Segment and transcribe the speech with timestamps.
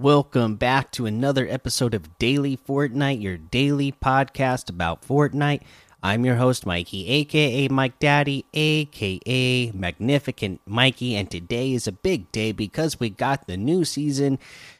[0.00, 5.60] Welcome back to another episode of Daily Fortnite, your daily podcast about Fortnite.
[6.02, 12.32] I'm your host, Mikey, aka Mike Daddy, aka Magnificent Mikey, and today is a big
[12.32, 14.38] day because we got the new season,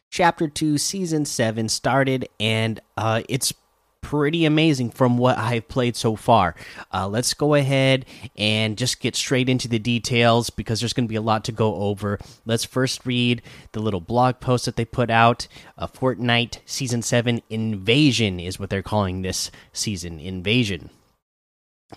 [0.09, 3.52] Chapter 2, Season 7 started, and uh, it's
[4.01, 6.55] pretty amazing from what I've played so far.
[6.93, 11.13] Uh, let's go ahead and just get straight into the details because there's going to
[11.13, 12.19] be a lot to go over.
[12.45, 13.43] Let's first read
[13.73, 15.47] the little blog post that they put out.
[15.77, 20.19] A Fortnite Season 7 Invasion is what they're calling this season.
[20.19, 20.91] Invasion.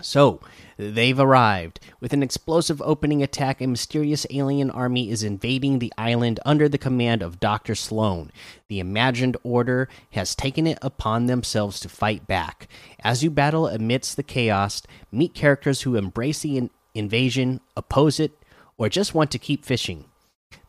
[0.02, 0.40] So,
[0.78, 1.80] they've arrived.
[2.00, 6.80] With an explosive opening attack, a mysterious alien army is invading the island under the
[6.80, 7.76] command of Dr.
[7.76, 8.32] Slone.
[8.70, 12.68] The imagined order has taken it upon themselves to fight back.
[13.04, 18.32] As you battle amidst the chaos, meet characters who embrace the in invasion, oppose it,
[18.78, 20.06] or just want to keep fishing.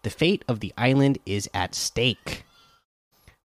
[0.02, 2.43] The fate of the island is at stake.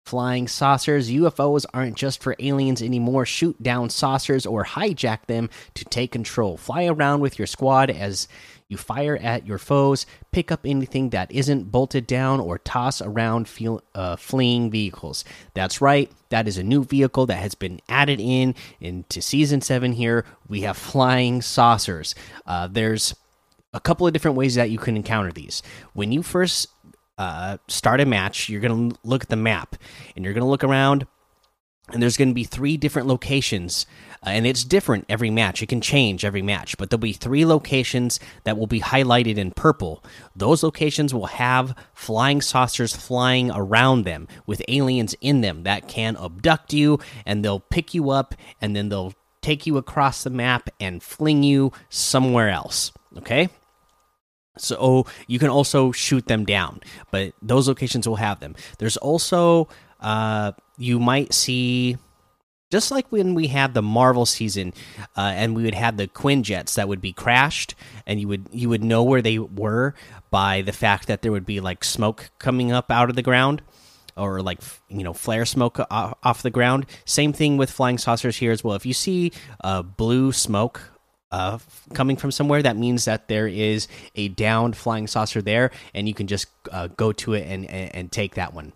[0.09, 3.27] Flying saucers, UFOs aren't just for aliens anymore.
[3.27, 6.57] Shoot down saucers or hijack them to take control.
[6.57, 8.27] Fly around with your squad as
[8.69, 13.49] you fire at your foes, pick up anything that isn't bolted down, or toss around
[13.49, 15.27] feel, uh, fleeing vehicles.
[15.53, 19.93] That's right, that is a new vehicle that has been added in into season seven.
[19.93, 22.15] Here we have flying saucers.
[22.47, 23.15] Uh, there's
[23.75, 25.63] a couple of different ways that you can encounter these.
[25.93, 26.69] When you first
[27.19, 29.77] uh, start a match, you're going to look at the map
[30.17, 31.07] and you're going to look around,
[31.91, 33.87] and there's going to be three different locations.
[34.27, 35.63] Uh, and it's different every match.
[35.63, 39.53] It can change every match, but there'll be three locations that will be highlighted in
[39.53, 40.05] purple.
[40.35, 46.17] Those locations will have flying saucers flying around them with aliens in them that can
[46.17, 50.69] abduct you and they'll pick you up and then they'll take you across the map
[50.81, 52.93] and fling you somewhere else.
[53.17, 53.49] Okay?
[54.61, 56.81] So you can also shoot them down,
[57.11, 58.55] but those locations will have them.
[58.79, 59.69] There's also
[60.01, 61.97] uh, you might see
[62.71, 64.75] just like when we had the Marvel season,
[65.17, 67.75] uh, and we would have the Quinjets that would be crashed,
[68.07, 69.95] and you would you would know where they were
[70.31, 73.63] by the fact that there would be like smoke coming up out of the ground,
[74.17, 76.87] or like you know flare smoke off the ground.
[77.07, 78.75] Same thing with flying saucers here as well.
[78.75, 79.33] If you see
[79.65, 80.93] uh, blue smoke
[81.31, 81.59] uh,
[81.95, 86.15] coming from somewhere, that means that there is a downed flying saucer there, and you
[86.15, 88.73] can just uh, go to it and, and, and take that one.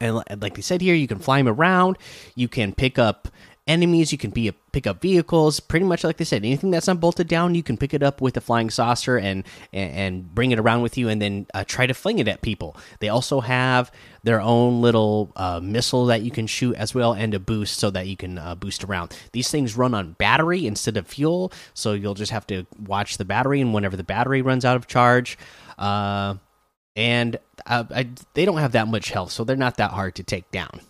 [0.00, 1.98] And like they said here, you can fly them around.
[2.36, 3.28] You can pick up
[3.68, 4.10] enemies.
[4.10, 5.60] You can be a, pick up vehicles.
[5.60, 8.20] Pretty much like they said, anything that's not bolted down, you can pick it up
[8.20, 11.64] with a flying saucer and and, and bring it around with you, and then uh,
[11.64, 12.76] try to fling it at people.
[13.00, 13.92] They also have
[14.24, 17.90] their own little uh, missile that you can shoot as well, and a boost so
[17.90, 19.14] that you can uh, boost around.
[19.32, 23.24] These things run on battery instead of fuel, so you'll just have to watch the
[23.24, 25.38] battery, and whenever the battery runs out of charge.
[25.78, 26.34] Uh,
[26.96, 30.24] and uh, I, they don't have that much health, so they're not that hard to
[30.24, 30.80] take down.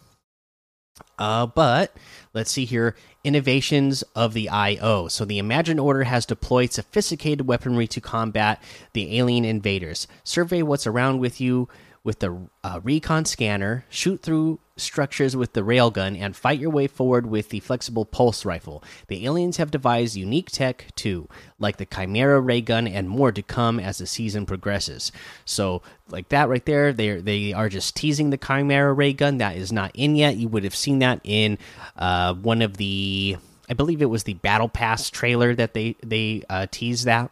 [1.18, 1.96] Uh, but
[2.32, 2.94] let's see here
[3.24, 5.08] innovations of the IO.
[5.08, 10.06] So the Imagined Order has deployed sophisticated weaponry to combat the alien invaders.
[10.24, 11.68] Survey what's around with you
[12.04, 16.86] with the uh, recon scanner, shoot through structures with the railgun, and fight your way
[16.86, 18.82] forward with the flexible pulse rifle.
[19.08, 21.28] The aliens have devised unique tech too,
[21.58, 25.12] like the Kymera ray gun and more to come as the season progresses.
[25.44, 29.56] So, like that right there, they they are just teasing the Kymera ray gun that
[29.56, 30.36] is not in yet.
[30.36, 31.58] You would have seen that in
[31.96, 33.36] uh, one of the,
[33.68, 37.30] I believe it was the Battle Pass trailer that they they uh, teased that.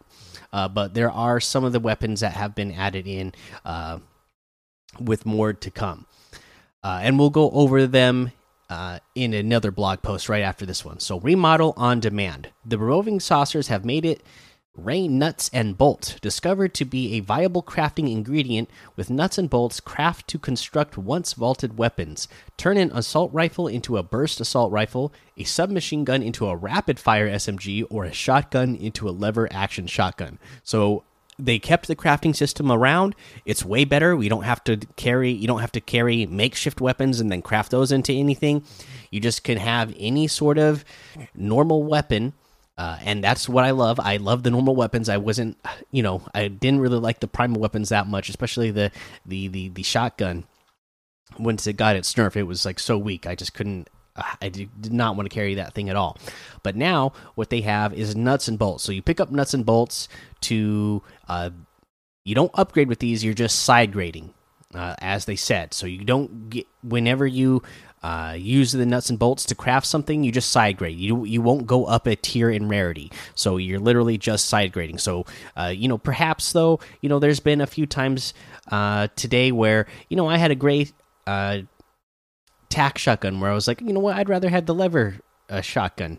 [0.53, 3.33] Uh, but there are some of the weapons that have been added in
[3.65, 3.99] uh,
[5.01, 6.07] with more to come.
[6.83, 8.33] Uh, and we'll go over them
[8.71, 11.01] uh, in another blog post right after this one.
[11.01, 12.51] So, remodel on demand.
[12.65, 14.23] The roving saucers have made it
[14.77, 19.81] rain nuts and bolts, discovered to be a viable crafting ingredient with nuts and bolts
[19.81, 22.29] craft to construct once vaulted weapons.
[22.57, 26.99] Turn an assault rifle into a burst assault rifle, a submachine gun into a rapid
[26.99, 30.39] fire SMG, or a shotgun into a lever action shotgun.
[30.63, 31.05] So,
[31.39, 33.15] they kept the crafting system around.
[33.45, 34.17] It's way better.
[34.17, 37.71] We don't have to carry you don't have to carry makeshift weapons and then craft
[37.71, 38.65] those into anything.
[39.11, 40.85] You just can have any sort of
[41.35, 42.33] normal weapon.
[42.79, 43.99] Uh, and that's what I love.
[43.99, 45.09] I love the normal weapons.
[45.09, 45.57] I wasn't,
[45.93, 48.91] you know, I didn't really like the primal weapons that much, especially the
[49.25, 50.45] the the, the shotgun.
[51.39, 53.27] Once it got its nerf, it was like so weak.
[53.27, 53.89] I just couldn't
[54.41, 56.17] I did not want to carry that thing at all.
[56.63, 58.85] But now what they have is nuts and bolts.
[58.85, 60.09] So you pick up nuts and bolts
[60.43, 61.51] to uh,
[62.25, 63.25] you don't upgrade with these.
[63.25, 64.35] You're just side grading,
[64.75, 65.75] uh, as they said.
[65.75, 67.63] So you don't get whenever you
[68.03, 70.99] uh, use the nuts and bolts to craft something, you just side grade.
[70.99, 74.99] You you won't go up a tier in rarity, so you're literally just side grading.
[74.99, 75.25] So
[75.57, 78.35] uh, you know, perhaps though, you know, there's been a few times
[78.71, 80.93] uh, today where you know I had a great
[82.77, 85.17] uh, tack shotgun where I was like, you know what, I'd rather have the lever
[85.49, 86.19] uh, shotgun.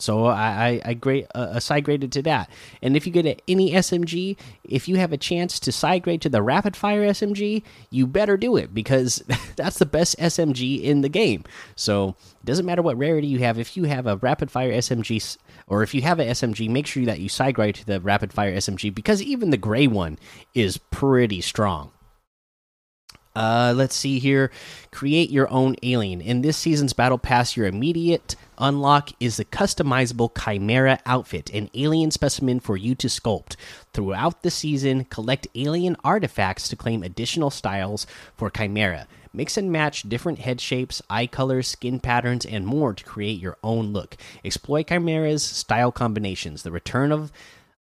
[0.00, 2.50] So I I, I grade uh, side graded to that.
[2.82, 6.28] And if you get any SMG, if you have a chance to side grade to
[6.28, 9.22] the rapid fire SMG, you better do it because
[9.56, 11.44] that's the best SMG in the game.
[11.76, 13.58] So it doesn't matter what rarity you have.
[13.58, 15.38] If you have a rapid fire SMG
[15.68, 18.32] or if you have an SMG, make sure that you side grade to the rapid
[18.32, 20.18] fire SMG because even the gray one
[20.54, 21.92] is pretty strong.
[23.34, 24.50] Uh, let's see here.
[24.92, 26.20] Create your own alien.
[26.20, 32.12] In this season's Battle Pass, your immediate unlock is the customizable Kymera outfit, an alien
[32.12, 33.56] specimen for you to sculpt.
[33.92, 39.06] Throughout the season, collect alien artifacts to claim additional styles for Kymera.
[39.32, 43.56] Mix and match different head shapes, eye colors, skin patterns, and more to create your
[43.64, 44.16] own look.
[44.44, 47.32] Exploit Kymera's style combinations, the return of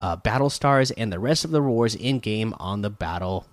[0.00, 3.46] uh, battle stars, and the rest of the rewards in game on the battle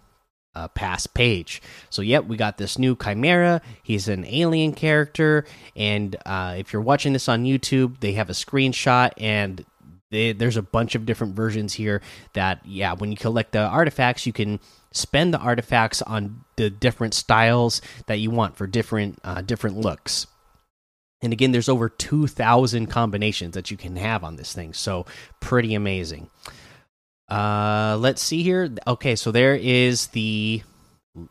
[0.57, 1.61] uh, pass page.
[1.91, 3.61] So, yep, we got this new Kymera.
[3.83, 5.45] He's an alien character,
[5.75, 9.63] and uh, if you're watching this on YouTube, they have a screenshot, and
[10.09, 12.01] they, there's a bunch of different versions here.
[12.33, 14.59] That yeah, when you collect the artifacts, you can
[14.91, 20.25] spend the artifacts on the different styles that you want for different uh, different looks.
[21.21, 24.73] And again, there's over 2,000 combinations that you can have on this thing.
[24.73, 25.07] So,
[25.39, 26.29] pretty amazing.
[27.29, 28.69] Uh, let's see here.
[28.85, 30.63] Okay, so there is the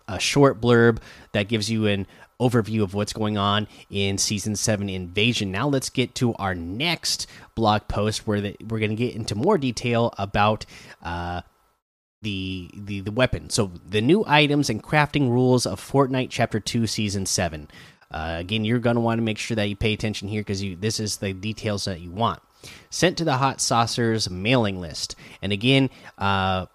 [0.09, 0.99] a short blurb
[1.33, 2.07] that gives you an
[2.41, 5.51] overview of what's going on in season 7 invasion.
[5.51, 9.35] Now let's get to our next blog post where the, we're going to get into
[9.35, 10.67] more detail about
[11.03, 11.43] uh,
[12.23, 13.49] the, the the weapon.
[13.51, 17.69] So the new items and crafting rules of fortnite chapter 2 season 7
[18.11, 20.63] uh, again you're going to want to make sure that you pay attention here because
[20.63, 22.41] you this is the details that you want
[22.91, 26.67] sent to the hot saucers mailing list and again uh,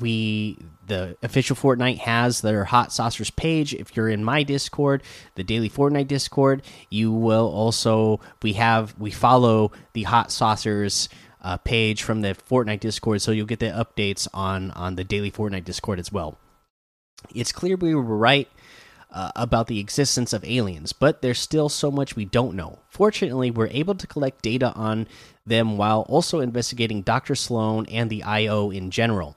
[0.00, 3.74] we the official Fortnite has their hot saucers page.
[3.74, 5.02] If you're in my Discord,
[5.34, 11.08] the daily Fortnite Discord, you will also we have we follow the hot saucers
[11.42, 15.30] uh, page from the Fortnite Discord, so you'll get the updates on on the daily
[15.30, 16.38] Fortnite Discord as well.
[17.34, 18.48] It's clear we were right
[19.16, 22.80] uh, about the existence of aliens, but there's still so much we don't know.
[22.90, 25.08] Fortunately, we're able to collect data on
[25.46, 27.34] them while also investigating Dr.
[27.34, 29.34] Slone and the IO in general.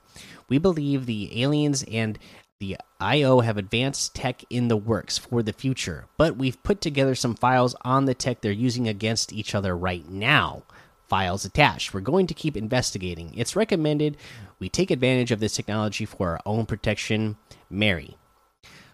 [0.50, 2.18] We believe the aliens and
[2.58, 7.14] the IO have advanced tech in the works for the future, but we've put together
[7.14, 10.62] some files on the tech they're using against each other right now.
[11.08, 11.94] Files attached.
[11.94, 13.32] We're going to keep investigating.
[13.34, 14.18] It's recommended
[14.58, 17.38] we take advantage of this technology for our own protection.
[17.70, 18.18] Mary.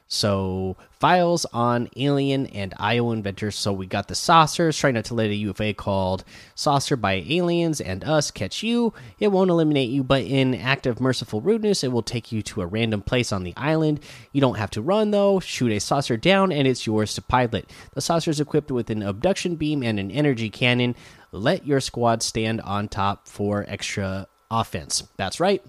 [0.09, 3.57] So files on alien and IO inventors.
[3.57, 4.79] So we got the saucers.
[4.79, 6.25] Try not to let a UFA called
[6.55, 8.95] saucer by aliens and us catch you.
[9.19, 12.63] It won't eliminate you, but in act of merciful rudeness, it will take you to
[12.63, 14.01] a random place on the island.
[14.33, 15.41] You don't have to run though.
[15.41, 17.69] Shoot a saucer down, and it's yours to pilot.
[17.95, 20.95] The saucer is equipped with an abduction beam and an energy cannon.
[21.33, 25.03] Let your squad stand on top for extra offense.
[25.17, 25.63] That's right.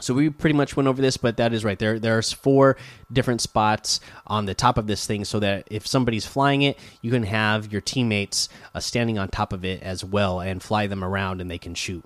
[0.00, 1.78] So we pretty much went over this, but that is right.
[1.78, 2.76] There there's four
[3.12, 7.10] different spots on the top of this thing, so that if somebody's flying it, you
[7.10, 11.02] can have your teammates uh, standing on top of it as well and fly them
[11.02, 12.04] around, and they can shoot.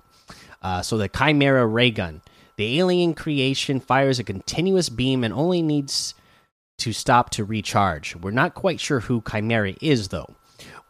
[0.61, 2.21] Uh, so the Kymera ray gun,
[2.55, 6.15] the alien creation fires a continuous beam and only needs
[6.79, 8.15] to stop to recharge.
[8.15, 10.35] We're not quite sure who Kymera is though.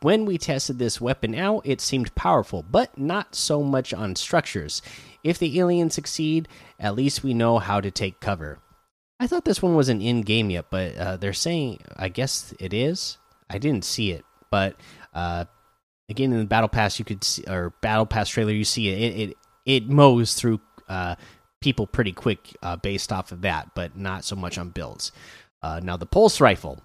[0.04, 4.82] When we tested this weapon out, it seemed powerful, but not so much on structures.
[5.24, 8.60] If the aliens succeed, at least we know how to take cover.
[9.18, 12.74] I thought this one wasn't in game yet, but uh, they're saying I guess it
[12.74, 13.18] is.
[13.50, 14.76] I didn't see it, but
[15.14, 15.46] uh,
[16.10, 18.98] again in the battle pass you could see, or battle pass trailer you see it.
[19.00, 21.16] It it, it mows through uh,
[21.62, 25.14] people pretty quick uh, based off of that, but not so much on builds.
[25.62, 26.82] Uh, now the pulse rifle.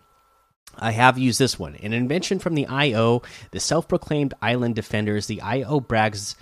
[0.78, 5.26] I have used this one, an invention from the IO, the self-proclaimed island defenders.
[5.26, 6.36] The IO brags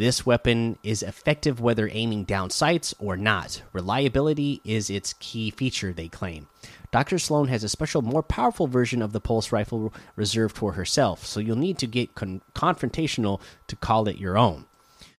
[0.00, 3.60] this weapon is effective whether aiming down sights or not.
[3.74, 6.48] Reliability is its key feature, they claim.
[6.90, 7.18] Dr.
[7.18, 11.38] Slone has a special, more powerful version of the pulse rifle reserved for herself, so
[11.38, 14.64] you'll need to get con confrontational to call it your own.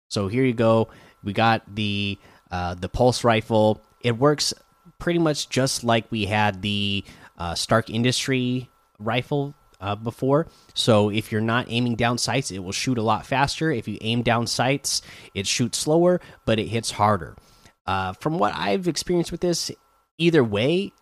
[0.08, 0.88] So here you go.
[1.22, 2.18] We got the
[2.50, 3.82] uh, the pulse rifle.
[4.00, 4.54] It works
[4.98, 7.04] pretty much just like we had the
[7.40, 8.70] uh, Stark Industry
[9.00, 10.46] rifle uh, before.
[10.74, 13.72] So if you're not aiming down sights, it will shoot a lot faster.
[13.72, 15.02] If you aim down sights,
[15.34, 17.34] it shoots slower, but it hits harder.
[17.86, 19.72] Uh, from what I've experienced with this,
[20.18, 20.92] either way,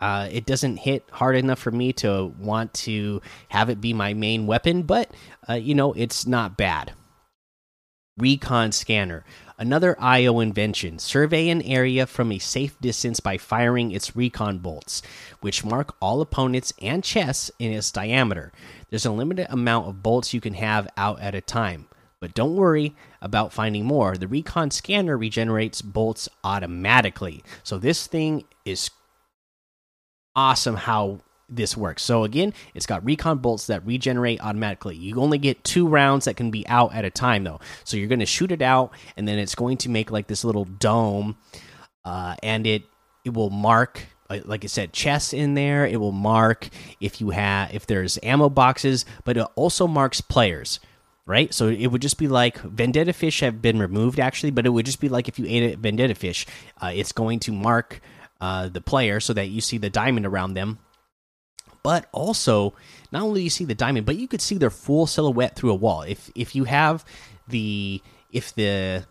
[0.00, 4.14] Uh, it doesn't hit hard enough for me to want to have it be my
[4.14, 5.10] main weapon, but
[5.50, 6.92] uh, you know it's not bad.
[8.18, 9.24] Recon scanner,
[9.58, 10.98] another IO invention.
[10.98, 15.02] Survey an area from a safe distance by firing its recon bolts,
[15.40, 18.52] which mark all opponents and chests in its diameter.
[18.90, 21.86] There's a limited amount of bolts you can have out at a time.
[22.20, 24.16] But don't worry about finding more.
[24.16, 27.44] The recon scanner regenerates bolts automatically.
[27.62, 28.90] So this thing is
[30.34, 32.02] awesome how this works.
[32.02, 34.96] So again, it's got recon bolts that regenerate automatically.
[34.96, 37.60] You only get two rounds that can be out at a time though.
[37.84, 40.44] So you're going to shoot it out and then it's going to make like this
[40.44, 41.36] little dome
[42.04, 42.84] uh, and it
[43.24, 44.06] it will mark
[44.44, 45.86] like I said chests in there.
[45.86, 46.68] It will mark
[47.00, 50.80] if you have if there's ammo boxes, but it also marks players.
[51.26, 54.70] Right, so it would just be like vendetta fish have been removed actually, but it
[54.70, 56.46] would just be like if you ate a vendetta fish,
[56.80, 58.00] uh, it's going to mark
[58.40, 60.78] uh, the player so that you see the diamond around them
[61.82, 62.74] but also
[63.12, 65.74] not only you see the diamond, but you could see their full silhouette through a
[65.74, 66.02] wall.
[66.02, 67.04] If if you have
[67.48, 69.06] the if the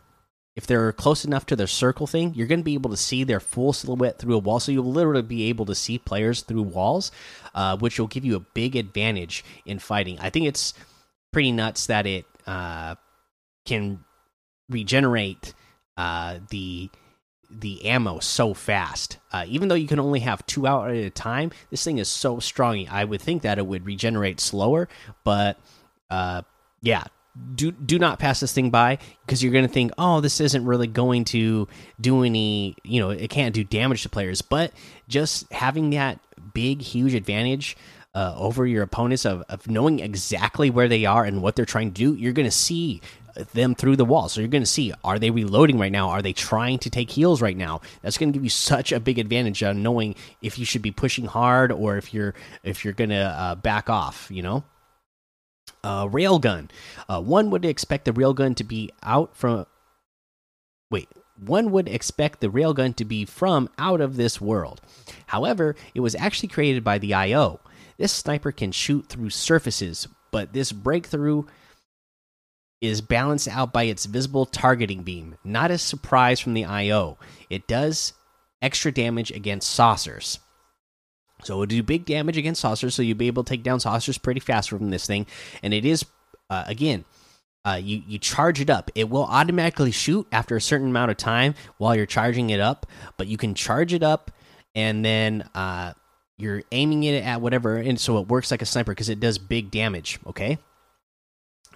[0.56, 3.24] if they're close enough to their circle thing, you're going to be able to see
[3.24, 4.60] their full silhouette through a wall.
[4.60, 7.12] So you'll literally be able to see players through walls,
[7.54, 10.18] uh, which will give you a big advantage in fighting.
[10.20, 10.74] I think it's
[11.32, 12.96] pretty nuts that it uh,
[13.66, 14.04] can
[14.68, 15.54] regenerate
[15.96, 16.90] uh, the
[17.50, 19.18] the ammo so fast.
[19.32, 22.10] Uh, even though you can only have two out at a time, this thing is
[22.10, 22.88] so strong.
[22.90, 24.90] I would think that it would regenerate slower,
[25.24, 25.60] but
[26.10, 26.42] uh,
[26.82, 27.06] yeah,
[27.56, 30.66] do do not pass this thing by because you're going to think, oh, this isn't
[30.66, 31.68] really going to
[32.00, 34.42] do any, you know, it can't do damage to players.
[34.42, 34.74] But
[35.08, 36.20] just having that
[36.54, 37.78] big, huge advantage.
[38.16, 41.94] Uh, over your opponents of, of knowing exactly where they are and what they're trying
[41.94, 43.00] to do, you're going to see
[43.54, 44.30] them through the wall.
[44.30, 46.10] So you're going to see are they reloading right now?
[46.10, 47.82] Are they trying to take heals right now?
[48.02, 50.92] That's going to give you such a big advantage on knowing if you should be
[50.92, 54.30] pushing hard or if you're if you're going to uh, back off.
[54.32, 54.64] You know.
[55.84, 56.70] Uh, railgun.
[57.08, 59.66] Uh, one would expect the railgun to be out from.
[60.90, 61.08] Wait,
[61.40, 64.82] one would expect the railgun to be from out of this world.
[65.28, 67.60] However, it was actually created by the IO.
[67.98, 71.44] This sniper can shoot through surfaces, but this breakthrough
[72.82, 75.38] is balanced out by its visible targeting beam.
[75.44, 77.18] Not a surprise from the IO.
[77.50, 78.14] It does
[78.62, 80.40] extra damage against saucers.
[81.44, 84.18] So it'll do big damage against saucers, so you'll be able to take down saucers
[84.18, 85.28] pretty fast from this thing.
[85.62, 86.06] And it is,
[86.50, 87.06] uh, again,
[87.66, 88.90] uh, you you charge it up.
[88.96, 92.86] It will automatically shoot after a certain amount of time while you're charging it up,
[93.18, 94.32] but you can charge it up
[94.74, 95.94] and then uh,
[96.38, 99.38] you're aiming it at whatever, and so it works like a sniper because it does
[99.38, 100.20] big damage.
[100.28, 100.60] Okay.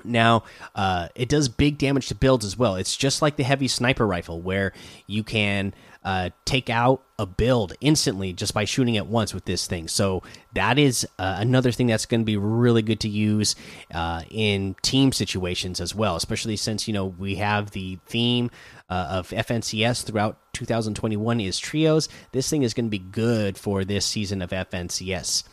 [0.04, 0.44] Now,
[0.76, 2.76] uh, it does big damage to builds as well.
[2.76, 4.74] It's just like the heavy sniper rifle, where
[5.08, 9.68] you can uh, take out a build instantly just by shooting it once with this
[9.68, 9.88] thing.
[9.88, 13.56] So that is uh, another thing that's going to be really good to use
[13.94, 18.50] uh, in team situations as well, especially since you know we have the theme
[18.90, 22.10] uh, of FNCS throughout 2021 is trios.
[22.32, 25.44] This thing is going to be good for this season of FNCS.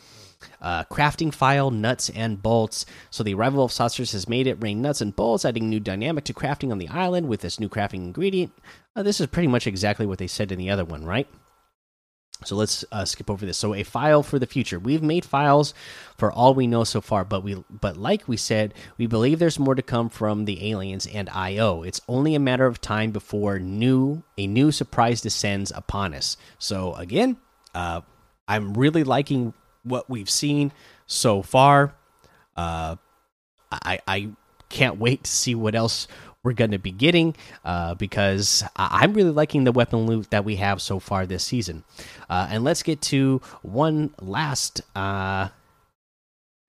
[0.61, 2.85] Uh, crafting file, nuts, and bolts.
[3.09, 6.23] So the arrival of saucers has made it rain nuts and bolts, adding new dynamic
[6.25, 8.51] to crafting on the island with this new crafting ingredient.
[8.95, 11.27] Uh, this is pretty much exactly what they said in the other one, right?
[12.45, 13.57] So let's uh, skip over this.
[13.57, 14.79] So a file for the future.
[14.79, 15.73] We've made files
[16.17, 19.59] for all we know so far, but we but like we said, we believe there's
[19.59, 21.83] more to come from the aliens and IO.
[21.83, 26.37] It's only a matter of time before new a new surprise descends upon us.
[26.59, 27.37] So again,
[27.75, 28.01] uh,
[28.47, 29.53] I'm really liking
[29.89, 30.71] what we've seen
[31.07, 31.93] so far.
[32.55, 32.95] Uh,
[33.71, 34.29] I I
[34.69, 36.07] can't wait to see what else
[36.43, 40.45] we're going to be getting uh, because I am really liking the weapon loot that
[40.45, 41.83] we have so far this season.
[42.29, 45.49] Uh, and let's get to one last uh,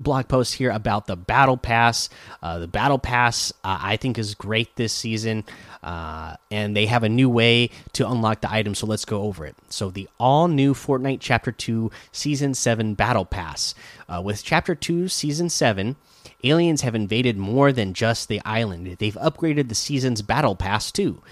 [0.00, 2.08] blog post here about the battle pass.
[2.42, 5.44] Uh, the battle pass, uh, I think, is great this season,
[5.82, 8.74] uh, and they have a new way to unlock the item.
[8.74, 9.54] So let's go over it.
[9.68, 13.74] So the all new Fortnite Chapter Two Season Seven Battle Pass
[14.08, 15.96] uh, with Chapter Two Season Seven.
[16.42, 18.96] Aliens have invaded more than just the island.
[18.98, 21.22] They've upgraded the season's battle pass too.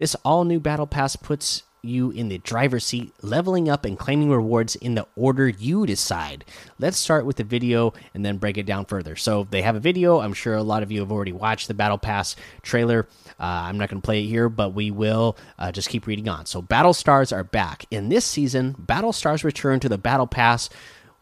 [0.00, 4.30] This all new battle pass puts you in the driver's seat, leveling up and claiming
[4.30, 6.44] rewards in the order you decide.
[6.78, 9.16] Let's start with the video and then break it down further.
[9.16, 10.20] So, they have a video.
[10.20, 13.06] I'm sure a lot of you have already watched the Battle Pass trailer.
[13.38, 16.28] Uh, I'm not going to play it here, but we will uh, just keep reading
[16.28, 16.46] on.
[16.46, 17.84] So, Battle Stars are back.
[17.90, 20.68] In this season, Battle Stars return to the Battle Pass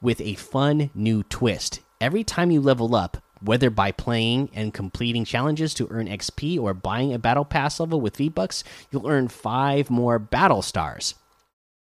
[0.00, 1.80] with a fun new twist.
[2.00, 6.74] Every time you level up, whether by playing and completing challenges to earn XP or
[6.74, 11.14] buying a battle pass level with V-Bucks, you'll earn 5 more battle stars.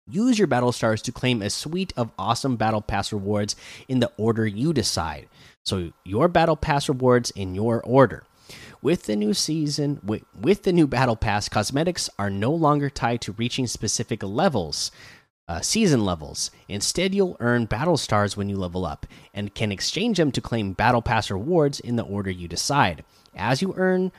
[0.08, 3.54] Use your battle stars to claim a suite of awesome battle pass rewards
[3.88, 5.28] in the order you decide.
[5.64, 8.24] So, your battle pass rewards in your order.
[8.82, 13.20] With the new season, with, with the new battle pass, cosmetics are no longer tied
[13.22, 14.90] to reaching specific levels,
[15.50, 16.52] uh, season levels.
[16.68, 19.04] Instead, you'll earn battle stars when you level up
[19.34, 23.02] and can exchange them to claim battle pass rewards in the order you decide.
[23.34, 24.12] As you earn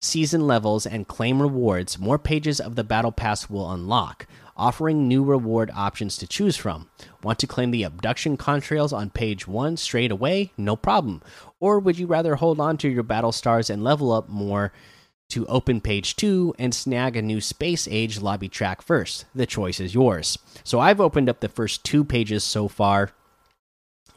[0.00, 5.22] season levels and claim rewards, more pages of the battle pass will unlock offering new
[5.22, 6.88] reward options to choose from.
[7.22, 10.52] Want to claim the abduction contrails on page 1 straight away?
[10.56, 11.22] No problem.
[11.60, 14.72] Or would you rather hold on to your battle stars and level up more
[15.34, 19.24] to open page 2 and snag a new space age lobby track first?
[19.34, 20.38] The choice is yours.
[20.62, 23.10] So I've opened up the first two pages so far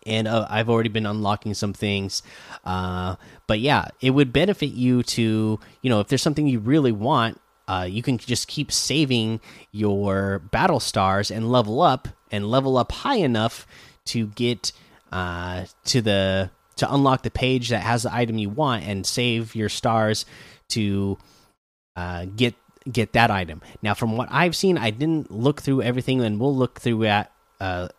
[0.05, 2.21] and uh, I've already been unlocking some things.
[2.63, 3.15] Uh,
[3.47, 7.41] but yeah, it would benefit you to, you know, if there's something you really want,
[7.67, 12.91] uh, you can just keep saving your battle stars and level up and level up
[12.91, 13.67] high enough
[14.05, 14.71] to get
[15.11, 19.55] uh, to the to unlock the page that has the item you want and save
[19.55, 20.25] your stars
[20.69, 21.17] to
[21.95, 22.55] uh, get
[22.91, 23.61] get that item.
[23.81, 27.31] Now, from what I've seen, I didn't look through everything, and we'll look through at
[27.59, 27.89] uh,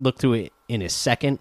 [0.00, 1.38] look through it in a second.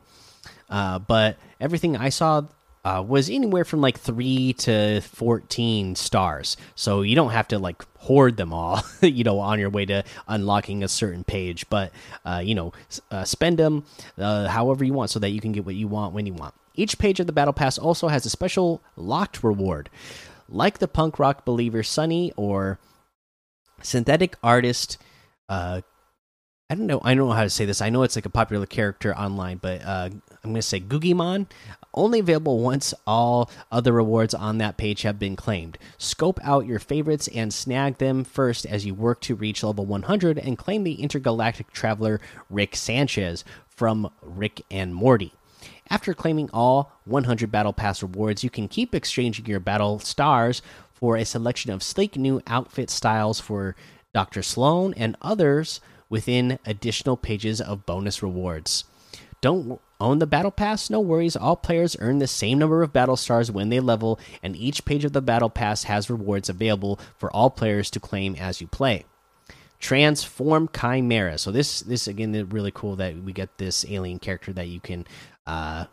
[0.70, 2.44] Uh, but everything I saw,
[2.88, 6.56] uh, was anywhere from like three to 14 stars.
[6.76, 10.06] So you don't have to like hoard them all, you know, on your way to
[10.26, 11.70] unlocking a certain page.
[11.70, 11.92] But,
[12.24, 12.72] uh, you know,
[13.12, 13.84] uh, spend them
[14.18, 16.54] uh, however you want so that you can get what you want when you want.
[16.76, 19.90] Each page of the Battle Pass also has a special locked reward.
[20.50, 22.80] Like the punk rock believer Sunny or
[23.82, 24.98] synthetic artist
[25.50, 25.82] uh,
[26.70, 27.00] I don't know.
[27.02, 27.82] I don't know how to say this.
[27.82, 31.48] I know it's like a popular character online, but uh, I'm going to say Googimon.
[31.94, 35.78] Only available once all other rewards on that page have been claimed.
[35.98, 40.38] Scope out your favorites and snag them first as you work to reach level 100
[40.38, 45.37] and claim the intergalactic traveler Rick Sanchez from Rick and Morty.
[45.90, 50.62] After claiming all 100 Battle Pass rewards, you can keep exchanging your battle stars
[50.94, 53.76] for a selection of sleek new outfit styles for
[54.14, 54.42] Dr.
[54.42, 58.84] Slone and others within additional pages of bonus rewards.
[59.42, 60.90] Don't own the battle pass?
[60.90, 61.36] No worries.
[61.36, 65.06] All players earn the same number of battle stars when they level, and each page
[65.06, 69.06] of the battle pass has rewards available for all players to claim as you play.
[69.80, 71.40] Transform Kymera.
[71.40, 75.06] So this this again really cool that we get this alien character that you can
[75.48, 75.86] uh,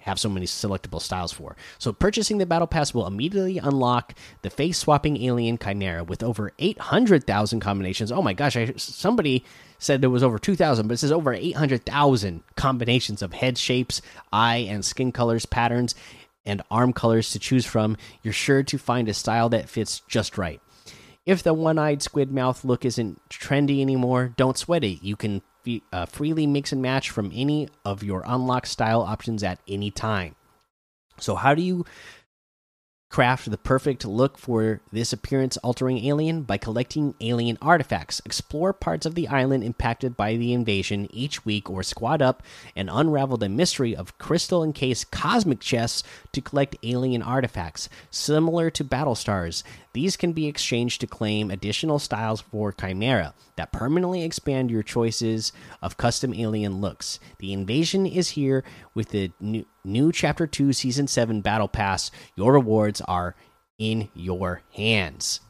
[0.00, 1.56] have so many selectable styles for.
[1.78, 6.52] So purchasing the battle pass will immediately unlock the face swapping alien Kymera with over
[6.58, 8.10] 800,000 combinations.
[8.10, 9.44] Oh my gosh, I, somebody
[9.78, 14.00] said there was over 2,000, but it says over 800,000 combinations of head shapes,
[14.32, 15.94] eye and skin colors, patterns,
[16.44, 17.96] and arm colors to choose from.
[18.22, 20.60] You're sure to find a style that fits just right.
[21.26, 25.02] If the one eyed squid mouth look isn't trendy anymore, don't sweat it.
[25.02, 25.42] You can
[25.92, 30.34] uh, freely mix and match from any of your unlock style options at any time.
[31.18, 31.84] So, how do you
[33.10, 38.20] craft the perfect look for this appearance altering alien by collecting alien artifacts.
[38.24, 42.42] Explore parts of the island impacted by the invasion each week or squad up
[42.76, 46.02] and unravel the mystery of crystal encased cosmic chests
[46.32, 47.88] to collect alien artifacts.
[48.10, 53.72] Similar to battle stars, these can be exchanged to claim additional styles for Kymera that
[53.72, 57.18] permanently expand your choices of custom alien looks.
[57.38, 62.10] The invasion is here with the new, new Chapter 2 Season 7 Battle Pass.
[62.36, 63.34] Your rewards are
[63.78, 65.40] in your hands.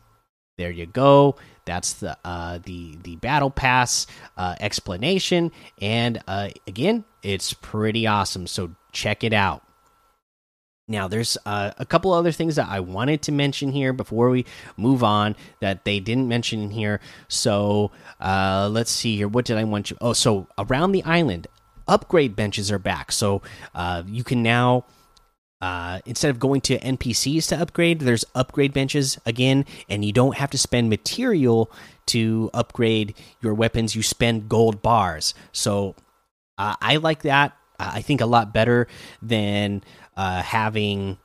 [0.57, 1.37] There you go.
[1.64, 8.46] That's the uh, the the battle pass uh, explanation, and uh, again, it's pretty awesome.
[8.48, 9.62] So check it out.
[10.88, 14.46] Now, there's uh, a couple other things that I wanted to mention here before we
[14.79, 17.01] move on that they didn't mention here.
[17.29, 19.29] So uh, let's see here.
[19.29, 19.98] What did I want you?
[20.01, 21.46] Oh, so around the island,
[21.87, 23.12] upgrade benches are back.
[23.12, 23.42] So
[23.74, 24.85] uh, you can now.
[25.61, 30.37] Uh, instead of going to NPCs to upgrade, there's upgrade benches again, and you don't
[30.37, 31.68] have to spend material
[32.07, 33.96] to upgrade your weapons.
[33.96, 35.35] You spend gold bars.
[35.51, 35.96] So
[36.59, 37.57] uh, I like that.
[37.79, 38.88] I think a lot better
[39.22, 39.83] than
[40.18, 41.16] uh, having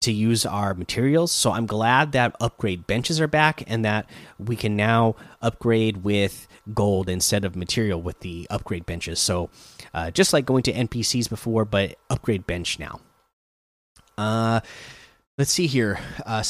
[0.00, 1.32] to use our materials.
[1.32, 6.46] So I'm glad that upgrade benches are back and that we can now upgrade with
[6.72, 9.18] gold instead of material with the upgrade benches.
[9.18, 9.50] So
[9.92, 13.00] uh, just like going to NPCs before, but upgrade bench now.
[14.16, 14.60] Uh,
[15.36, 15.98] let's see here.
[16.24, 16.44] Uh,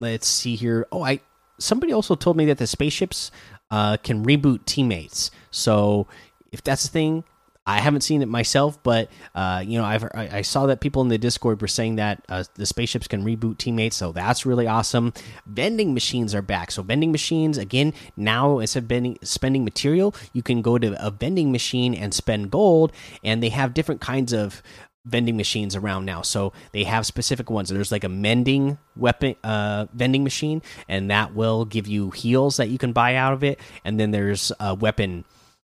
[0.00, 0.86] let's see here.
[0.90, 1.20] Oh, I
[1.58, 3.30] somebody also told me that the spaceships
[3.70, 5.30] uh, can reboot teammates.
[5.50, 6.06] So
[6.50, 7.24] if that's the thing,
[7.66, 11.00] I haven't seen it myself, but uh, you know, I've I, I, saw that people
[11.00, 14.66] in the Discord were saying that uh, the spaceships can reboot teammates, so that's really
[14.66, 15.14] awesome.
[15.46, 20.42] Vending machines are back, so vending machines again now instead of vending, spending material, you
[20.42, 24.62] can go to a vending machine and spend gold, and they have different kinds of
[25.06, 26.22] vending machines around now.
[26.22, 27.68] So they have specific ones.
[27.68, 32.68] There's like a mending weapon uh, vending machine, and that will give you heals that
[32.68, 33.58] you can buy out of it.
[33.84, 35.24] And then there's a weapon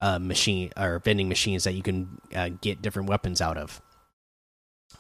[0.01, 3.81] uh, machine or vending machines that you can uh, get different weapons out of.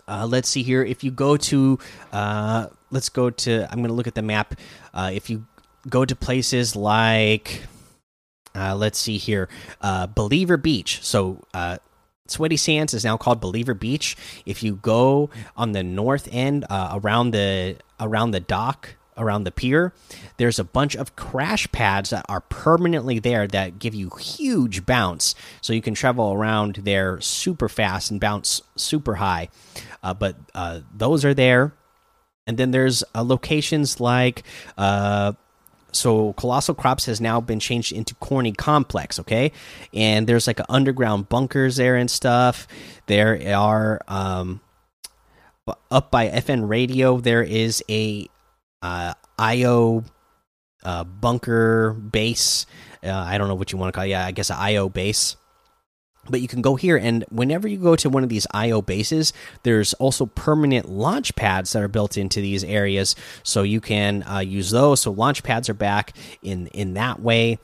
[0.08, 0.82] Uh, let's see here.
[0.82, 1.78] If you go to,
[2.12, 3.66] uh, let's go to.
[3.70, 4.54] I'm going to look at the map.
[4.94, 5.46] Uh, if you
[5.88, 7.62] go to places like,
[8.54, 9.48] uh, let's see here,
[9.80, 11.02] uh, Believer Beach.
[11.02, 11.78] So uh,
[12.28, 14.16] Sweaty Sands is now called Believer Beach.
[14.44, 19.50] If you go on the north end uh, around the around the dock around the
[19.50, 19.92] pier,
[20.36, 25.34] there's a bunch of crash pads that are permanently there that give you huge bounce.
[25.60, 29.48] So you can travel around there super fast and bounce super high.
[30.02, 31.72] Uh, but uh, those are there.
[32.46, 34.44] And then there's uh, locations like.
[34.78, 35.32] Uh,
[35.92, 39.50] so colossal crops has now been changed into corny complex okay
[39.94, 42.68] and there's like a underground bunkers there and stuff
[43.06, 44.60] there are um
[45.90, 48.28] up by fn radio there is a
[48.82, 50.04] uh, IO
[50.84, 52.66] uh, bunker base.
[53.02, 54.10] Uh, I don't know what you want to call it.
[54.10, 55.36] Yeah, I guess IO base.
[56.28, 59.32] But you can go here, and whenever you go to one of these IO bases,
[59.62, 64.40] there's also permanent launch pads that are built into these areas, so you can uh,
[64.40, 65.00] use those.
[65.02, 67.58] So launch pads are back in in that way.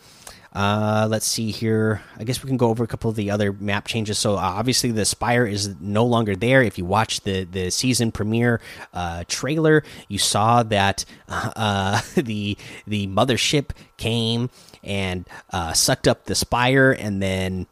[0.55, 2.03] Uh, let's see here.
[2.19, 4.19] I guess we can go over a couple of the other map changes.
[4.19, 6.63] So uh, obviously the Spire is no longer there.
[6.63, 8.61] If you watch the the season premiere
[8.93, 14.51] uh, trailer, you saw that uh, the the mothership came
[14.85, 17.67] and uh, sucked up the Spire and then.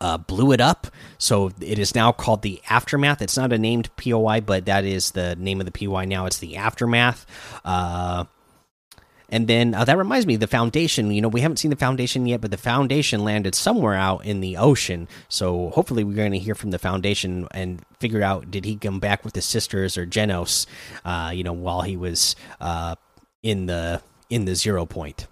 [0.00, 0.86] Uh, blew it up.
[1.18, 3.20] So it is now called the Aftermath.
[3.20, 6.26] It's not a named POI, but that is the name of the POI now.
[6.26, 7.26] It's the Aftermath.
[9.30, 11.10] And then uh, that reminds me, the foundation.
[11.10, 14.40] You know, we haven't seen the foundation yet, but the foundation landed somewhere out in
[14.40, 15.06] the ocean.
[15.28, 19.00] So hopefully, we're going to hear from the foundation and figure out did he come
[19.00, 20.66] back with his sisters or Genos?
[21.04, 22.94] Uh, you know, while he was uh,
[23.42, 25.26] in the in the zero point.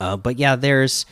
[0.00, 1.06] Uh, but yeah, there's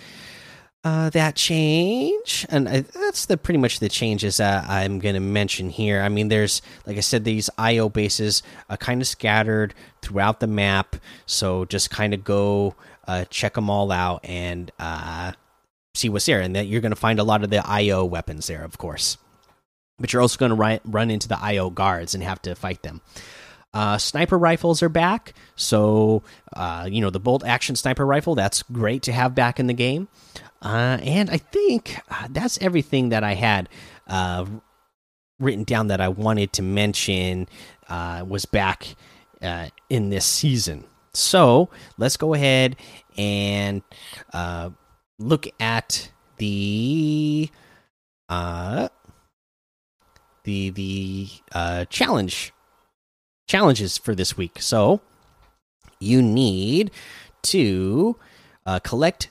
[0.85, 5.21] uh, that change, and I, that's the pretty much the changes that I'm going to
[5.21, 6.03] mention here.
[6.03, 10.49] I mean, there's like I said, these IO bases are kind of scattered throughout the
[10.49, 12.75] map, so just kind of go
[13.07, 15.33] uh, check them all out and uh,
[15.95, 16.41] see what's there.
[16.41, 19.19] And that you're going to find a lot of the IO weapons there, of course,
[20.01, 23.03] but you're also going to run into the IO guards and have to fight them.
[23.75, 26.23] Uh, sniper rifles are back, so
[26.55, 28.35] uh, you know the bolt action sniper rifle.
[28.35, 30.09] That's great to have back in the game.
[30.61, 33.69] Uh, and I think uh, that's everything that I had
[34.07, 34.47] uh,
[35.41, 37.49] written down that I wanted to mention
[37.89, 38.95] uh, was back
[39.91, 40.85] in this season.
[41.15, 42.77] So let's go ahead
[43.17, 43.83] and
[45.19, 47.51] look at the
[48.29, 48.89] uh,
[50.45, 52.53] the the uh, challenge
[53.53, 54.63] challenges for this week.
[54.63, 55.03] So
[56.01, 56.91] you need
[57.43, 58.17] to
[58.65, 59.29] uh, collect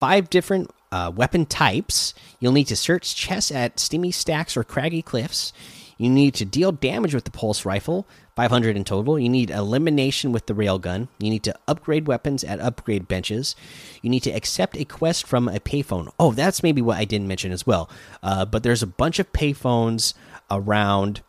[0.00, 2.12] five different uh, weapon types.
[2.40, 5.54] You'll need to search chests at steamy stacks or craggy cliffs.
[5.96, 9.18] You need to deal damage with the pulse rifle, 500 in total.
[9.18, 11.08] You need elimination with the railgun.
[11.18, 13.56] You need to upgrade weapons at upgrade benches.
[14.02, 16.12] You need to accept a quest from a payphone.
[16.20, 17.88] Oh, that's maybe what I didn't mention as well.
[18.22, 20.12] Uh, but there's a bunch of payphones
[20.50, 21.22] around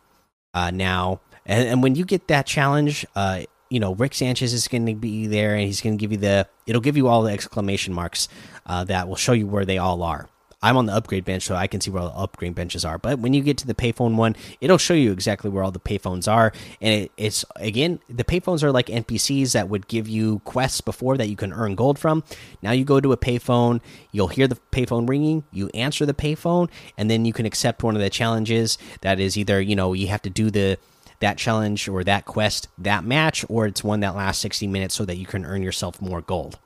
[0.52, 1.20] uh, now.
[1.46, 4.94] And, and, when you get that challenge, uh, you know Rick Sanchez is going to
[4.94, 6.48] be there, and he's going to give you the.
[6.66, 8.28] It'll give you all the exclamation marks
[8.66, 10.28] uh, that will show you where they all are.
[10.62, 12.98] I'm on the upgrade bench, so I can see where all the upgrade benches are.
[12.98, 15.78] But when you get to the payphone one, it'll show you exactly where all the
[15.78, 16.52] payphones are.
[16.80, 21.18] And it, it's again, the payphones are like NPCs that would give you quests before
[21.18, 22.24] that you can earn gold from.
[22.62, 23.80] Now you go to a payphone,
[24.12, 27.94] you'll hear the payphone ringing, you answer the payphone, and then you can accept one
[27.94, 28.78] of the challenges.
[29.02, 30.78] That is either you know you have to do the
[31.20, 35.04] that challenge or that quest that match, or it's one that lasts 60 minutes so
[35.04, 36.58] that you can earn yourself more gold.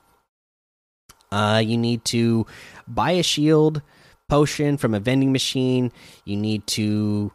[1.31, 2.45] Uh, you need to
[2.87, 3.81] buy a shield
[4.29, 5.91] potion from a vending machine.
[6.25, 7.31] You need to.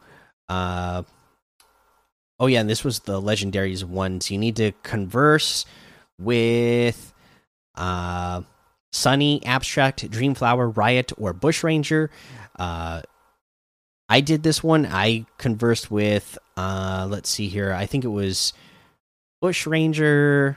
[0.49, 1.03] Uh,
[2.39, 4.31] oh, yeah, and this was the legendaries ones.
[4.31, 5.65] You need to converse
[6.19, 7.13] with
[7.75, 8.43] uh,
[8.93, 12.09] Sunny, Abstract, Dreamflower, Riot, or Bushranger.
[12.59, 13.03] Uh,
[14.09, 14.87] I did this one.
[14.87, 17.73] I conversed with, uh, let's see here.
[17.73, 18.53] I think it was
[19.43, 20.57] Bushranger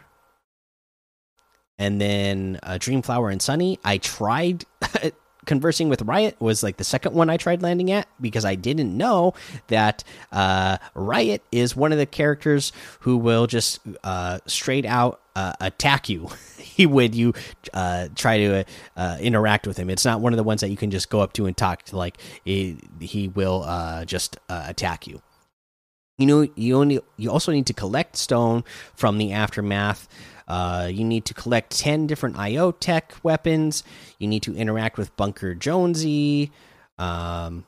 [1.77, 3.79] and then uh, Dreamflower and Sunny.
[3.83, 4.65] I tried
[5.45, 8.95] conversing with Riot was like the second one I tried landing at because I didn't
[8.95, 9.33] know
[9.67, 15.53] that uh, Riot is one of the characters who will just uh, straight out uh,
[15.59, 17.33] attack you he would you
[17.73, 19.89] uh, try to uh, interact with him.
[19.89, 21.83] It's not one of the ones that you can just go up to and talk
[21.85, 21.97] to.
[21.97, 25.21] Like he, he will uh, just attack you.
[26.19, 30.07] You know, you only you also need to collect stone from the aftermath.
[30.49, 33.83] Uh, you need to collect 10 different IO tech weapons.
[34.17, 36.51] You need to interact with Bunker Jonesy,
[36.97, 37.63] um,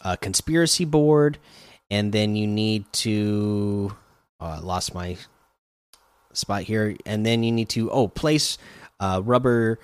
[0.00, 1.38] a conspiracy board,
[1.90, 3.96] and then you need to.
[4.42, 5.18] Uh, lost my
[6.32, 8.58] spot here, and then you need to oh place
[8.98, 9.78] uh, rubber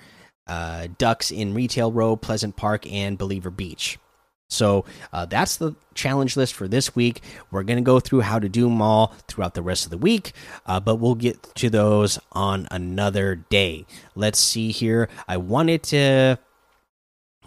[0.47, 3.97] uh, ducks in Retail Row, Pleasant Park, and Believer Beach.
[4.49, 7.21] So uh, that's the challenge list for this week.
[7.51, 9.97] We're going to go through how to do them all throughout the rest of the
[9.97, 10.31] week,
[10.65, 13.85] uh, but we'll get to those on another day.
[14.15, 15.09] Let's see here.
[15.27, 16.39] I wanted to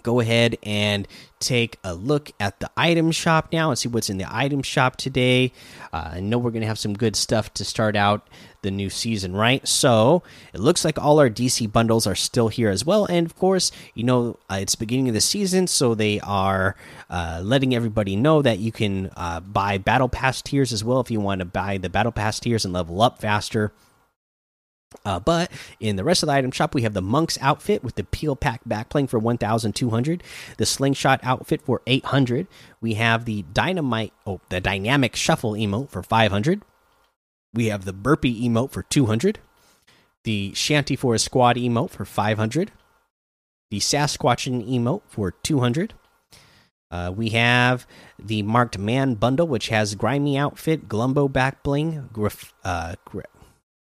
[0.02, 1.06] go ahead and
[1.38, 4.96] take a look at the item shop now and see what's in the item shop
[4.96, 5.52] today.
[5.92, 8.28] Uh, I know we're going to have some good stuff to start out
[8.62, 9.66] the new season, right?
[9.66, 13.06] So it looks like all our DC bundles are still here as well.
[13.06, 16.76] And of course, you know, uh, it's beginning of the season, so they are
[17.08, 21.10] uh, letting everybody know that you can uh, buy Battle Pass tiers as well if
[21.10, 23.72] you want to buy the Battle Pass tiers and level up faster.
[25.04, 27.94] Uh, but in the rest of the item shop, we have the monk's outfit with
[27.94, 30.22] the peel pack backbling for 1,200,
[30.56, 32.46] the slingshot outfit for 800.
[32.80, 36.62] We have the dynamite, oh, the dynamic shuffle emote for 500.
[37.54, 39.38] We have the burpee emote for 200,
[40.24, 42.70] the shanty for a squad emote for 500,
[43.70, 45.94] the Sasquatchin emote for 200.
[46.90, 47.86] Uh, we have
[48.18, 52.08] the marked man bundle, which has grimy outfit, glumbo back bling,
[52.64, 52.96] uh,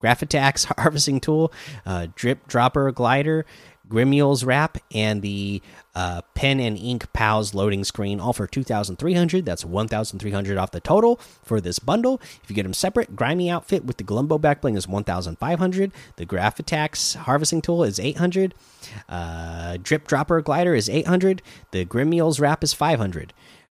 [0.01, 1.51] Graffitax harvesting tool,
[1.85, 3.45] uh, drip dropper glider,
[3.91, 5.61] Grimial's wrap, and the
[5.93, 9.45] uh, pen and ink pals loading screen, all for 2,300.
[9.45, 12.21] That's 1,300 off the total for this bundle.
[12.41, 15.91] If you get them separate, Grimy outfit with the Glumbo back bling is 1,500.
[16.15, 18.55] The Graffitax harvesting tool is 800.
[19.09, 21.41] Uh, drip dropper glider is 800.
[21.71, 23.33] The Grimial's wrap is 500.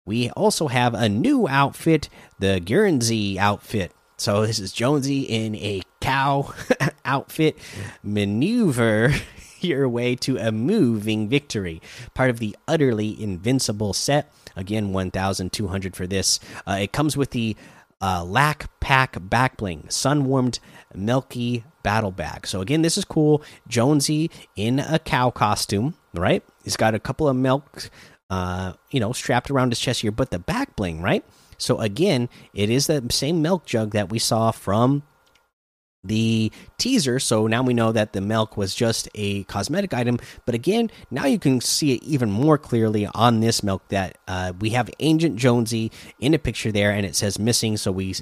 [0.04, 2.08] We also have a new outfit,
[2.38, 3.92] the Guernsey outfit.
[4.22, 6.54] So this is Jonesy in a cow
[7.04, 7.58] outfit.
[8.04, 9.12] Maneuver
[9.60, 11.82] your way to a moving victory.
[12.14, 14.32] Part of the utterly invincible set.
[14.54, 16.38] Again, 1,200 for this.
[16.68, 17.56] Uh, it comes with the
[18.00, 20.60] uh, Lack Pack Backbling, Sun Warmed
[20.94, 22.46] Milky Battle Bag.
[22.46, 23.42] So, again, this is cool.
[23.66, 26.44] Jonesy in a cow costume, right?
[26.62, 27.90] He's got a couple of milk,
[28.30, 31.24] uh, you know, strapped around his chest here, but the back bling, right?
[31.62, 35.02] So, again, it is the same milk jug that we saw from
[36.04, 37.18] the teaser.
[37.18, 40.18] So now we know that the milk was just a cosmetic item.
[40.44, 44.52] But again now you can see it even more clearly on this milk that uh,
[44.58, 47.76] we have ancient jonesy in a picture there and it says missing.
[47.76, 48.14] So we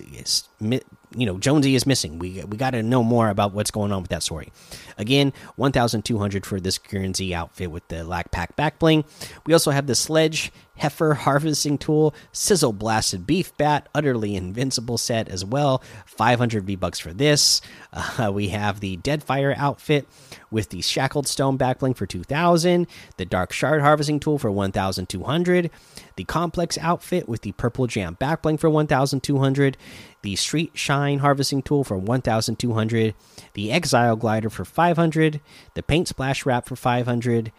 [1.15, 2.19] you know Jonesy is missing.
[2.19, 4.53] We we got to know more about what's going on with that story.
[4.99, 9.05] Again, 1,200 for this Guernsey outfit with the Lack Pack back bling.
[9.47, 15.29] We also have the Sledge Heifer harvesting tool, Sizzle Blasted Beef Bat, utterly invincible set
[15.29, 15.83] as well.
[16.07, 17.61] 500 V bucks for this.
[17.93, 20.07] Uh, we have the Deadfire outfit
[20.51, 22.87] with the Shackled Stone back bling for 2,000.
[23.19, 25.71] The Dark Shard harvesting tool for 1,200.
[26.17, 29.77] The Complex outfit with the Purple Jam back bling for 1,200
[30.23, 33.15] the Street Shine harvesting tool for 1200,
[33.55, 35.41] the Exile glider for 500,
[35.75, 37.53] the Paint Splash wrap for 500,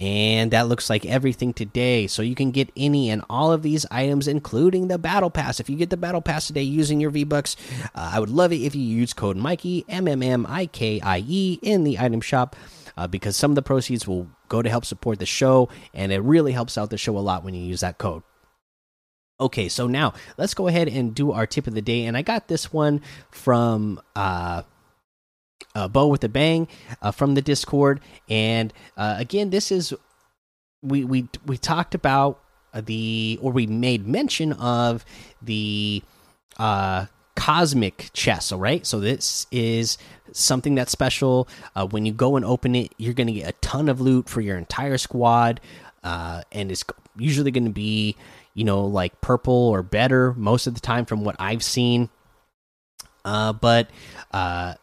[0.00, 2.06] and that looks like everything today.
[2.06, 5.60] So you can get any and all of these items, including the Battle Pass.
[5.60, 7.56] If you get the Battle Pass today using your V Bucks,
[7.94, 11.00] uh, I would love it if you use code Mikey M M M I K
[11.00, 12.56] I E in the item shop.
[12.96, 16.20] Uh, because some of the proceeds will go to help support the show, and it
[16.20, 18.22] really helps out the show a lot when you use that code.
[19.40, 22.22] Okay, so now let's go ahead and do our tip of the day, and I
[22.22, 24.62] got this one from uh,
[25.74, 26.68] uh Bo with a Bang
[27.02, 29.92] uh, from the Discord, and uh, again, this is
[30.82, 32.40] we we we talked about
[32.74, 35.04] the or we made mention of
[35.42, 36.02] the
[36.58, 38.86] uh cosmic chest all right?
[38.86, 39.98] So this is
[40.32, 41.48] something that's special.
[41.74, 44.40] Uh, when you go and open it you're gonna get a ton of loot for
[44.40, 45.60] your entire squad
[46.04, 46.84] uh, and it's
[47.16, 48.16] usually gonna be
[48.54, 52.08] you know, like purple or better most of the time from what I've seen.
[53.24, 53.90] Uh, but
[54.32, 54.74] uh,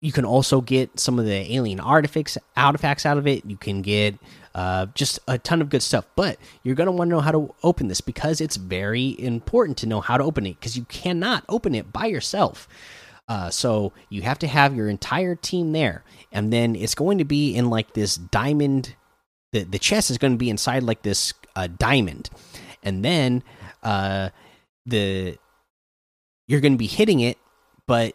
[0.00, 3.44] you can also get some of the alien artifacts artifacts out of it.
[3.44, 4.16] You can get
[4.54, 6.06] uh, just a ton of good stuff.
[6.16, 9.86] But you're gonna want to know how to open this because it's very important to
[9.86, 12.68] know how to open it because you cannot open it by yourself.
[13.28, 17.24] Uh, so you have to have your entire team there, and then it's going to
[17.24, 18.94] be in like this diamond
[19.52, 22.30] the the chest is going to be inside like this uh, diamond,
[22.86, 23.42] and then
[23.82, 24.30] uh,
[24.86, 25.36] the
[26.46, 27.36] you're going to be hitting it,
[27.86, 28.14] but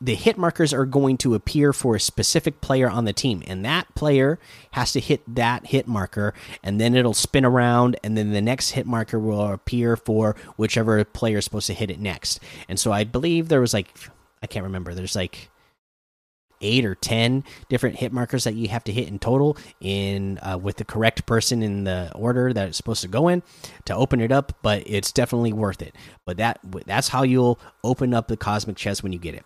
[0.00, 3.64] the hit markers are going to appear for a specific player on the team, and
[3.64, 4.38] that player
[4.70, 8.70] has to hit that hit marker, and then it'll spin around, and then the next
[8.70, 12.40] hit marker will appear for whichever player is supposed to hit it next.
[12.68, 13.92] And so I believe there was like,
[14.42, 15.50] I can't remember, there's like
[16.60, 20.58] eight or ten different hit markers that you have to hit in total in uh,
[20.58, 23.42] with the correct person in the order that it's supposed to go in
[23.84, 25.94] to open it up but it's definitely worth it.
[26.24, 29.44] But that that's how you'll open up the cosmic chest when you get it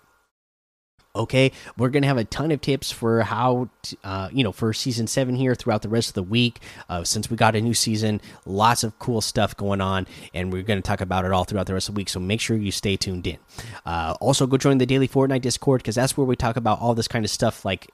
[1.16, 1.52] okay?
[1.76, 3.68] We're gonna have a ton of tips for how
[4.02, 7.30] uh, you know for season seven here throughout the rest of the week uh, since
[7.30, 11.00] we got a new season lots of cool stuff going on and we're gonna talk
[11.00, 13.26] about it all throughout the rest of the week so make sure you stay tuned
[13.26, 13.38] in.
[13.86, 16.94] Uh, also go join the daily fortnite discord because that's where we talk about all
[16.94, 17.90] this kind of stuff like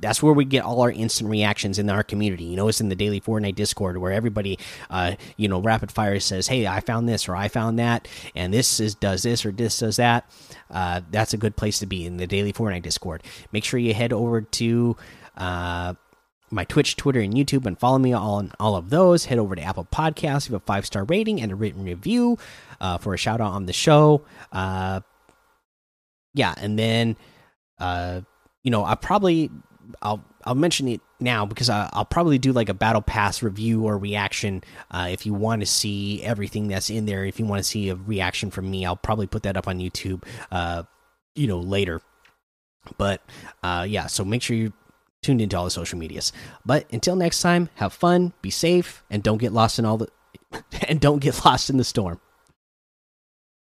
[0.00, 2.44] that's where we get all our instant reactions in our community.
[2.44, 4.58] You know, it's in the daily Fortnite Discord where everybody,
[4.90, 8.52] uh, you know, rapid fire says, "Hey, I found this or I found that, and
[8.52, 10.30] this is does this or this does that."
[10.70, 13.22] Uh, that's a good place to be in the daily Fortnite Discord.
[13.52, 14.96] Make sure you head over to.
[15.36, 15.94] Uh,
[16.50, 19.26] my Twitch, Twitter, and YouTube, and follow me on all of those.
[19.26, 22.38] Head over to Apple Podcasts, leave a five star rating and a written review
[22.80, 24.22] uh, for a shout out on the show.
[24.52, 25.00] Uh,
[26.34, 27.16] yeah, and then,
[27.78, 28.20] uh,
[28.62, 29.50] you know, I probably
[30.02, 33.84] I'll I'll mention it now because I, will probably do like a battle pass review
[33.84, 34.62] or reaction.
[34.90, 37.88] Uh, if you want to see everything that's in there, if you want to see
[37.88, 40.24] a reaction from me, I'll probably put that up on YouTube.
[40.50, 40.84] Uh,
[41.34, 42.00] you know later,
[42.96, 43.22] but
[43.62, 44.06] uh, yeah.
[44.06, 44.72] So make sure you
[45.22, 46.32] tuned into all the social medias.
[46.64, 50.08] But until next time, have fun, be safe, and don't get lost in all the
[50.88, 52.20] and don't get lost in the storm.